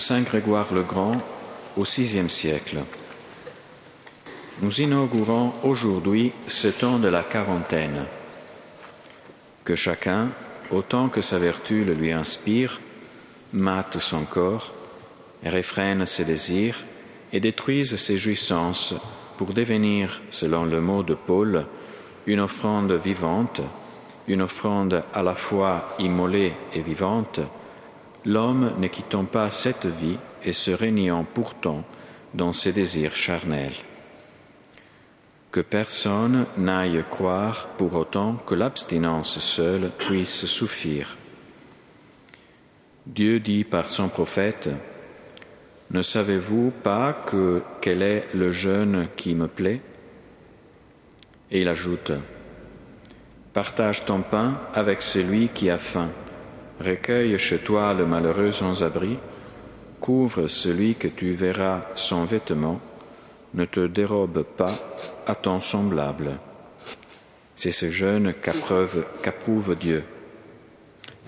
Saint 0.00 0.22
Grégoire 0.22 0.72
le 0.72 0.82
Grand 0.82 1.18
au 1.76 1.84
VIe 1.84 2.30
siècle. 2.30 2.78
Nous 4.62 4.80
inaugurons 4.80 5.52
aujourd'hui 5.62 6.32
ce 6.46 6.68
temps 6.68 6.98
de 6.98 7.08
la 7.08 7.22
quarantaine. 7.22 8.06
Que 9.62 9.76
chacun, 9.76 10.28
autant 10.70 11.08
que 11.08 11.20
sa 11.20 11.38
vertu 11.38 11.84
le 11.84 11.92
lui 11.92 12.12
inspire, 12.12 12.80
mate 13.52 13.98
son 13.98 14.24
corps, 14.24 14.72
réfrène 15.44 16.06
ses 16.06 16.24
désirs 16.24 16.82
et 17.34 17.40
détruise 17.40 17.96
ses 17.96 18.16
jouissances 18.16 18.94
pour 19.36 19.52
devenir, 19.52 20.22
selon 20.30 20.64
le 20.64 20.80
mot 20.80 21.02
de 21.02 21.14
Paul, 21.14 21.66
une 22.26 22.40
offrande 22.40 22.92
vivante, 22.92 23.60
une 24.28 24.42
offrande 24.42 25.02
à 25.12 25.22
la 25.22 25.34
fois 25.34 25.94
immolée 25.98 26.54
et 26.72 26.80
vivante, 26.80 27.40
l'homme 28.24 28.72
ne 28.78 28.88
quittant 28.88 29.24
pas 29.24 29.50
cette 29.50 29.86
vie 29.86 30.18
et 30.42 30.52
se 30.52 30.70
régnant 30.70 31.24
pourtant 31.24 31.84
dans 32.34 32.52
ses 32.52 32.72
désirs 32.72 33.16
charnels. 33.16 33.74
Que 35.50 35.60
personne 35.60 36.46
n'aille 36.56 37.02
croire 37.10 37.68
pour 37.76 37.94
autant 37.94 38.34
que 38.46 38.54
l'abstinence 38.54 39.38
seule 39.40 39.90
puisse 39.98 40.46
suffire. 40.46 41.16
Dieu 43.06 43.40
dit 43.40 43.64
par 43.64 43.90
son 43.90 44.08
prophète, 44.08 44.70
Ne 45.90 46.02
savez-vous 46.02 46.70
pas 46.70 47.12
que 47.12 47.62
quel 47.80 48.02
est 48.02 48.28
le 48.32 48.52
jeûne 48.52 49.08
qui 49.16 49.34
me 49.34 49.48
plaît? 49.48 49.80
Et 51.50 51.62
il 51.62 51.68
ajoute, 51.68 52.12
Partage 53.52 54.04
ton 54.04 54.20
pain 54.20 54.60
avec 54.72 55.02
celui 55.02 55.48
qui 55.48 55.68
a 55.68 55.78
faim 55.78 56.10
Recueille 56.80 57.36
chez 57.38 57.58
toi 57.58 57.92
le 57.92 58.06
malheureux 58.06 58.52
sans 58.52 58.82
abri, 58.82 59.18
couvre 60.00 60.46
celui 60.46 60.94
que 60.94 61.08
tu 61.08 61.32
verras 61.32 61.82
sans 61.94 62.24
vêtement, 62.24 62.80
ne 63.52 63.66
te 63.66 63.86
dérobe 63.86 64.42
pas 64.42 64.72
à 65.26 65.34
ton 65.34 65.60
semblable. 65.60 66.38
C'est 67.54 67.70
ce 67.70 67.90
jeûne 67.90 68.32
qu'approuve 68.32 69.74
Dieu, 69.74 70.04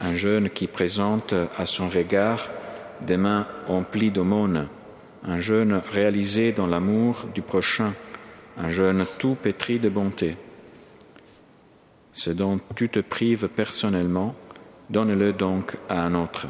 un 0.00 0.16
jeûne 0.16 0.48
qui 0.48 0.68
présente 0.68 1.34
à 1.58 1.66
son 1.66 1.90
regard 1.90 2.48
des 3.02 3.18
mains 3.18 3.46
emplies 3.68 4.10
d'aumône, 4.10 4.68
un 5.24 5.38
jeûne 5.38 5.82
réalisé 5.92 6.52
dans 6.52 6.66
l'amour 6.66 7.26
du 7.34 7.42
prochain, 7.42 7.92
un 8.56 8.70
jeûne 8.70 9.04
tout 9.18 9.34
pétri 9.34 9.78
de 9.78 9.90
bonté. 9.90 10.36
Ce 12.14 12.30
dont 12.30 12.58
tu 12.74 12.88
te 12.88 13.00
prives 13.00 13.48
personnellement, 13.48 14.34
donne-le 14.90 15.32
donc 15.32 15.76
à 15.88 16.02
un 16.02 16.14
autre. 16.14 16.46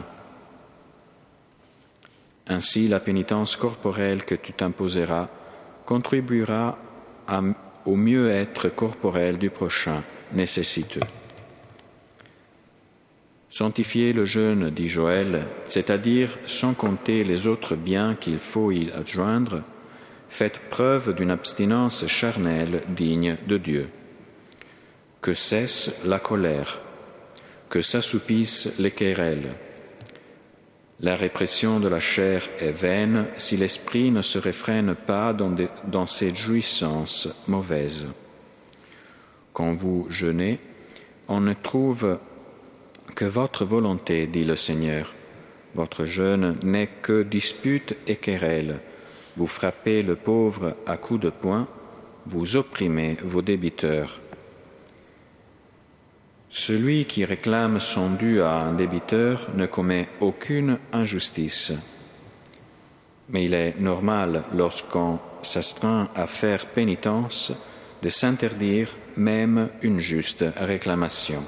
Ainsi, 2.47 2.89
la 2.89 3.01
pénitence 3.01 3.57
corporelle 3.57 4.25
que 4.25 4.35
tu 4.35 4.53
t'imposeras 4.53 5.29
contribuera 5.87 6.79
au 7.87 7.97
mieux-être 7.97 8.69
corporel 8.69 9.39
du 9.39 9.51
prochain 9.51 10.03
nécessiteux. 10.33 11.01
Sanctifier 13.49 14.13
le 14.13 14.25
jeûne, 14.25 14.71
dit 14.71 14.89
Joël, 14.89 15.47
c'est-à-dire 15.67 16.39
sans 16.47 16.73
compter 16.73 17.23
les 17.23 17.47
autres 17.47 17.77
biens 17.77 18.15
qu'il 18.15 18.39
faut 18.39 18.73
y 18.73 18.91
adjoindre, 18.91 19.63
faites 20.29 20.63
preuve 20.71 21.15
d'une 21.15 21.31
abstinence 21.31 22.07
charnelle 22.07 22.83
digne 22.89 23.37
de 23.47 23.59
Dieu. 23.59 23.89
Que 25.21 25.35
cesse 25.35 26.01
la 26.07 26.19
colère, 26.19 26.81
que 27.73 27.81
s'assoupissent 27.81 28.75
les 28.79 28.91
querelles. 28.91 29.55
La 31.01 31.17
répression 31.17 31.81
de 31.81 31.89
la 31.89 32.01
chair 32.01 32.47
est 32.59 32.71
vaine 32.71 33.25
si 33.39 33.57
l'esprit 33.57 34.11
ne 34.11 34.21
se 34.21 34.39
réfrène 34.39 34.95
pas 34.95 35.33
dans, 35.33 35.55
dans 35.87 36.07
ses 36.07 36.35
jouissances 36.35 37.29
mauvaises. 37.49 38.09
Quand 39.55 39.73
vous 39.73 40.07
jeûnez, 40.11 40.61
on 41.29 41.41
ne 41.41 41.55
trouve 41.55 42.19
que 43.15 43.25
votre 43.25 43.65
volonté, 43.65 44.27
dit 44.27 44.45
le 44.45 44.57
Seigneur. 44.57 45.15
Votre 45.75 46.05
jeûne 46.05 46.59
n'est 46.63 46.91
que 47.01 47.23
dispute 47.23 47.97
et 48.07 48.17
querelle. 48.17 48.81
Vous 49.39 49.47
frappez 49.47 50.03
le 50.03 50.17
pauvre 50.17 50.77
à 50.85 50.99
coups 50.99 51.21
de 51.21 51.31
poing, 51.31 51.67
vous 52.27 52.57
opprimez 52.57 53.17
vos 53.25 53.41
débiteurs. 53.41 54.21
Celui 56.55 57.07
qui 57.07 57.25
réclame 57.25 57.81
son 57.81 58.11
dû 58.11 58.43
à 58.43 58.57
un 58.57 58.75
débiteur 58.75 59.49
ne 59.55 59.65
commet 59.65 60.11
aucune 60.21 60.77
injustice. 60.93 61.73
Mais 63.31 63.47
il 63.47 63.55
est 63.55 63.81
normal, 63.81 64.45
lorsqu'on 64.55 65.19
s'astreint 65.41 66.11
à 66.15 66.27
faire 66.27 66.67
pénitence, 66.67 67.53
de 68.03 68.11
s'interdire 68.11 68.95
même 69.17 69.71
une 69.81 69.99
juste 69.99 70.45
réclamation. 70.57 71.43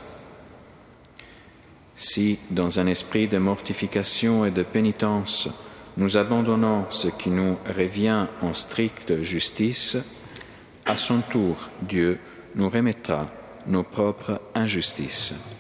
Si, 1.95 2.39
dans 2.51 2.81
un 2.81 2.87
esprit 2.87 3.29
de 3.29 3.37
mortification 3.37 4.47
et 4.47 4.51
de 4.51 4.63
pénitence, 4.63 5.51
nous 5.99 6.17
abandonnons 6.17 6.87
ce 6.89 7.09
qui 7.09 7.29
nous 7.29 7.59
revient 7.77 8.27
en 8.41 8.55
stricte 8.55 9.21
justice, 9.21 9.99
à 10.87 10.97
son 10.97 11.21
tour 11.21 11.69
Dieu 11.83 12.19
nous 12.55 12.71
remettra 12.71 13.31
nos 13.67 13.87
propres 13.87 14.41
injustices. 14.55 15.54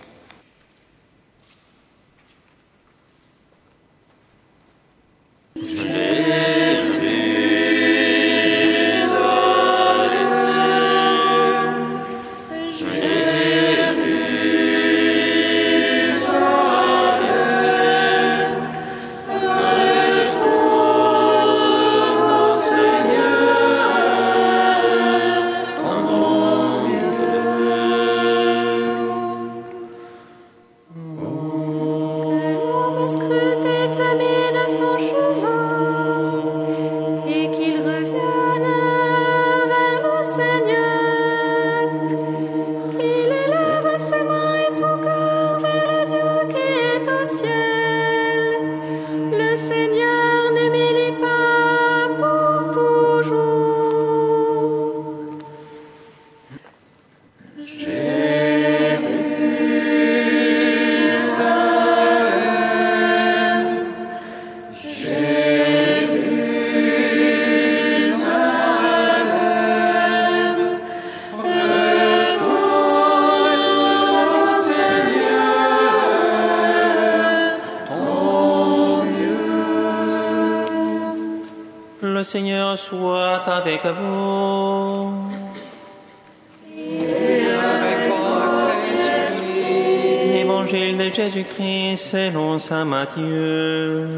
De 90.92 91.10
Jésus-Christ 91.12 92.16
Saint 92.58 92.84
Matthieu. 92.86 94.08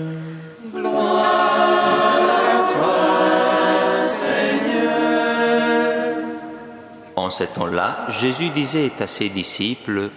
En 7.17 7.31
ce 7.31 7.45
temps-là, 7.45 8.07
Jésus 8.11 8.51
disait 8.51 8.93
à 9.01 9.09
ses 9.09 9.29
disciples, 9.31 10.11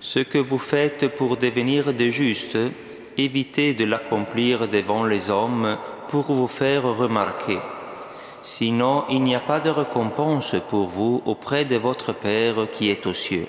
Ce 0.00 0.18
que 0.18 0.38
vous 0.38 0.58
faites 0.58 1.14
pour 1.14 1.36
devenir 1.36 1.92
des 1.92 2.10
justes, 2.10 2.58
évitez 3.16 3.74
de 3.74 3.84
l'accomplir 3.84 4.66
devant 4.66 5.04
les 5.04 5.30
hommes 5.30 5.76
pour 6.08 6.32
vous 6.32 6.48
faire 6.48 6.82
remarquer. 6.82 7.58
Sinon, 8.50 9.04
il 9.10 9.22
n'y 9.22 9.34
a 9.34 9.40
pas 9.40 9.60
de 9.60 9.68
récompense 9.68 10.56
pour 10.70 10.88
vous 10.88 11.22
auprès 11.26 11.66
de 11.66 11.76
votre 11.76 12.14
Père 12.14 12.70
qui 12.72 12.90
est 12.90 13.06
aux 13.06 13.12
cieux. 13.12 13.46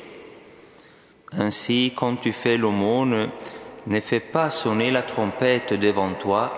Ainsi, 1.32 1.94
quand 1.96 2.18
tu 2.18 2.34
fais 2.34 2.58
l'aumône, 2.58 3.30
Ne 3.88 4.02
fais 4.02 4.20
pas 4.20 4.50
sonner 4.50 4.92
la 4.92 5.04
trompette 5.04 5.74
devant 5.74 6.12
toi 6.12 6.52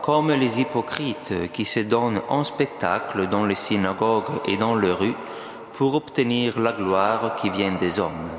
comme 0.00 0.30
les 0.30 0.60
hypocrites 0.60 1.34
qui 1.52 1.64
se 1.64 1.80
donnent 1.80 2.22
en 2.28 2.44
spectacle 2.44 3.26
dans 3.26 3.44
les 3.44 3.56
synagogues 3.56 4.40
et 4.46 4.56
dans 4.56 4.76
les 4.76 4.92
rues 4.92 5.16
pour 5.74 5.96
obtenir 5.96 6.58
la 6.60 6.72
gloire 6.72 7.34
qui 7.34 7.50
vient 7.50 7.72
des 7.72 7.98
hommes. 7.98 8.30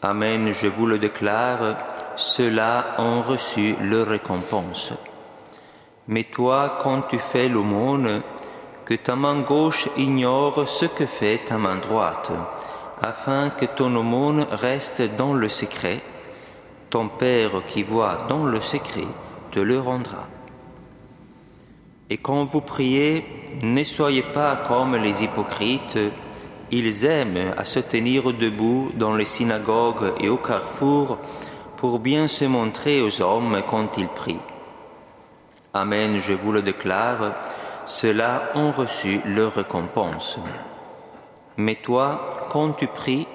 Amen, 0.00 0.52
je 0.52 0.68
vous 0.68 0.86
le 0.86 0.98
déclare, 0.98 1.76
ceux-là 2.16 2.94
ont 2.98 3.20
reçu 3.20 3.74
leur 3.80 4.06
récompense. 4.06 4.92
Mais 6.06 6.24
toi, 6.24 6.78
quand 6.82 7.02
tu 7.02 7.18
fais 7.18 7.48
l'aumône, 7.48 8.22
que 8.84 8.94
ta 8.94 9.16
main 9.16 9.40
gauche 9.40 9.88
ignore 9.96 10.68
ce 10.68 10.86
que 10.86 11.06
fait 11.06 11.38
ta 11.38 11.56
main 11.56 11.76
droite, 11.76 12.30
afin 13.00 13.50
que 13.50 13.64
ton 13.64 13.94
aumône 13.96 14.46
reste 14.50 15.02
dans 15.16 15.34
le 15.34 15.48
secret. 15.48 16.00
Ton 16.90 17.08
Père 17.08 17.64
qui 17.66 17.82
voit 17.82 18.26
dans 18.28 18.44
le 18.44 18.60
secret 18.60 19.06
te 19.50 19.58
le 19.58 19.80
rendra. 19.80 20.28
Et 22.10 22.18
quand 22.18 22.44
vous 22.44 22.60
priez, 22.60 23.24
ne 23.62 23.82
soyez 23.82 24.22
pas 24.22 24.56
comme 24.68 24.96
les 24.96 25.24
hypocrites, 25.24 25.98
ils 26.70 27.04
aiment 27.04 27.54
à 27.56 27.64
se 27.64 27.80
tenir 27.80 28.32
debout 28.32 28.92
dans 28.94 29.14
les 29.14 29.24
synagogues 29.24 30.12
et 30.20 30.28
au 30.28 30.36
carrefour 30.36 31.18
pour 31.76 31.98
bien 31.98 32.28
se 32.28 32.44
montrer 32.44 33.00
aux 33.00 33.22
hommes 33.22 33.62
quand 33.68 33.96
ils 33.96 34.08
prient. 34.08 34.40
Amen, 35.72 36.20
je 36.20 36.32
vous 36.32 36.52
le 36.52 36.62
déclare, 36.62 37.32
ceux-là 37.86 38.50
ont 38.54 38.70
reçu 38.70 39.20
leur 39.24 39.54
récompense. 39.54 40.38
Mais 41.56 41.76
toi, 41.76 42.46
quand 42.50 42.72
tu 42.72 42.86
pries, 42.86 43.26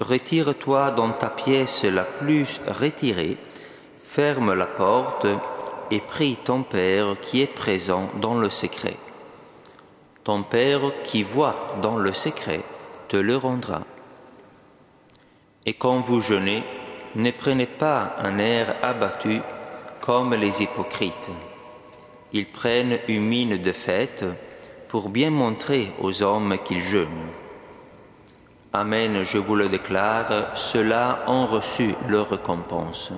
retire-toi 0.00 0.90
dans 0.92 1.10
ta 1.10 1.28
pièce 1.28 1.84
la 1.84 2.04
plus 2.04 2.60
retirée, 2.66 3.36
ferme 4.04 4.54
la 4.54 4.66
porte 4.66 5.26
et 5.90 6.00
prie 6.00 6.36
ton 6.42 6.62
Père 6.62 7.16
qui 7.20 7.42
est 7.42 7.54
présent 7.54 8.10
dans 8.20 8.34
le 8.34 8.50
secret. 8.50 8.96
Ton 10.24 10.42
Père 10.42 10.80
qui 11.04 11.22
voit 11.22 11.66
dans 11.82 11.96
le 11.96 12.12
secret 12.12 12.62
te 13.08 13.16
le 13.16 13.36
rendra. 13.36 13.82
Et 15.66 15.74
quand 15.74 16.00
vous 16.00 16.20
jeûnez, 16.20 16.64
ne 17.14 17.30
prenez 17.30 17.66
pas 17.66 18.16
un 18.18 18.38
air 18.38 18.74
abattu 18.82 19.40
comme 20.00 20.34
les 20.34 20.62
hypocrites. 20.62 21.30
Ils 22.34 22.46
prennent 22.46 22.98
une 23.08 23.26
mine 23.26 23.58
de 23.58 23.72
fête 23.72 24.24
pour 24.88 25.10
bien 25.10 25.30
montrer 25.30 25.92
aux 26.00 26.22
hommes 26.22 26.56
qu'ils 26.64 26.80
jeûnent. 26.80 27.28
Amen, 28.72 29.22
je 29.22 29.36
vous 29.36 29.54
le 29.54 29.68
déclare, 29.68 30.56
ceux-là 30.56 31.24
ont 31.26 31.44
reçu 31.44 31.94
leur 32.08 32.30
récompense. 32.30 33.12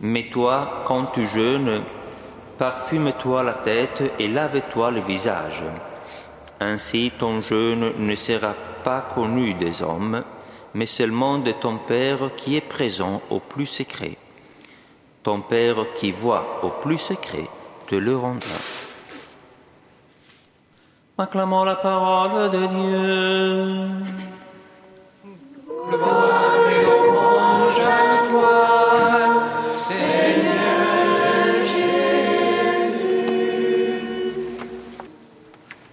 Mais 0.00 0.28
toi, 0.32 0.84
quand 0.86 1.06
tu 1.06 1.26
jeûnes, 1.26 1.82
parfume-toi 2.56 3.42
la 3.42 3.54
tête 3.54 4.04
et 4.20 4.28
lave-toi 4.28 4.92
le 4.92 5.00
visage. 5.00 5.64
Ainsi 6.60 7.10
ton 7.18 7.42
jeûne 7.42 7.94
ne 7.98 8.14
sera 8.14 8.54
pas 8.84 9.00
connu 9.00 9.54
des 9.54 9.82
hommes, 9.82 10.22
mais 10.72 10.86
seulement 10.86 11.38
de 11.38 11.50
ton 11.50 11.78
Père 11.78 12.30
qui 12.36 12.56
est 12.56 12.68
présent 12.68 13.22
au 13.28 13.40
plus 13.40 13.66
secret. 13.66 14.16
Ton 15.24 15.40
Père 15.40 15.78
qui 15.96 16.12
voit 16.12 16.60
au 16.62 16.68
plus 16.68 16.98
secret 16.98 17.48
te 17.86 17.94
le 17.96 18.16
rendra. 18.16 18.58
Acclamons 21.18 21.64
la 21.64 21.76
parole 21.76 22.50
de 22.50 22.66
Dieu. 22.66 23.88
Gloire 25.90 26.68
et 26.70 26.84
louange 26.84 27.80
à 27.80 28.28
toi, 28.30 29.72
Seigneur 29.72 30.74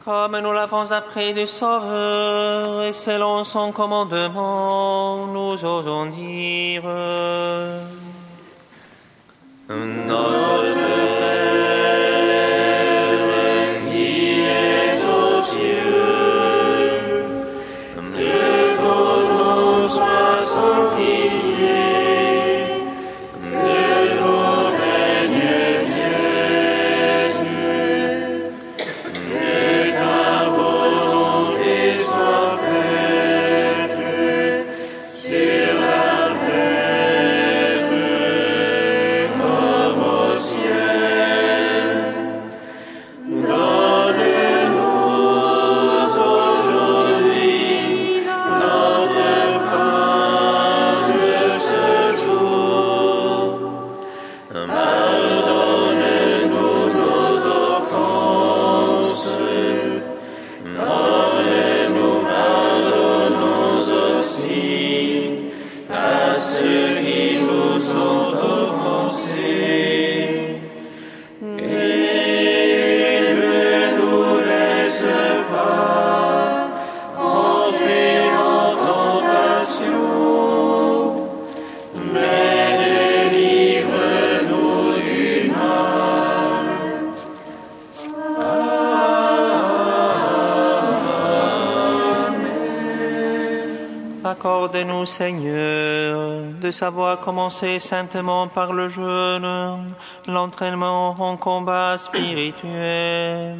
Comme 0.03 0.39
nous 0.39 0.51
l'avons 0.51 0.91
appris 0.91 1.33
du 1.33 1.45
Sauveur 1.45 2.83
et 2.83 2.91
selon 2.91 3.43
son 3.43 3.71
commandement, 3.71 5.27
nous 5.27 5.63
osons 5.63 6.07
dire 6.07 6.83
Notre 9.69 11.00
Accorde-nous, 94.31 95.05
Seigneur, 95.05 96.43
de 96.61 96.71
savoir 96.71 97.19
commencer 97.19 97.79
saintement 97.79 98.47
par 98.47 98.71
le 98.71 98.87
jeûne, 98.87 99.93
l'entraînement 100.25 101.09
en 101.19 101.35
combat 101.35 101.97
spirituel. 101.97 103.57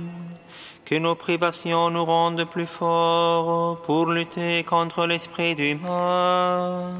Que 0.86 0.96
nos 0.96 1.16
privations 1.16 1.90
nous 1.90 2.06
rendent 2.06 2.46
plus 2.46 2.68
forts 2.68 3.82
pour 3.82 4.06
lutter 4.06 4.64
contre 4.64 5.06
l'esprit 5.08 5.56
du 5.56 5.76
mal. 5.76 6.94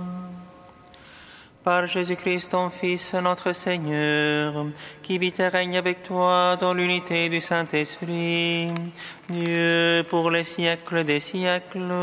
Par 1.64 1.88
Jésus-Christ, 1.88 2.52
ton 2.52 2.70
Fils, 2.70 3.14
notre 3.14 3.54
Seigneur, 3.54 4.66
qui 5.02 5.18
vit 5.18 5.34
et 5.40 5.48
règne 5.48 5.78
avec 5.78 6.04
toi 6.04 6.58
dans 6.60 6.74
l'unité 6.74 7.30
du 7.30 7.40
Saint-Esprit, 7.40 8.68
Dieu 9.30 10.06
pour 10.10 10.30
les 10.30 10.44
siècles 10.44 11.06
des 11.06 11.22
siècles. 11.22 11.94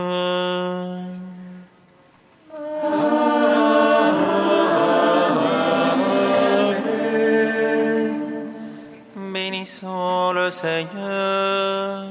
bénissons 9.50 10.32
le 10.32 10.50
Seigneur. 10.50 12.04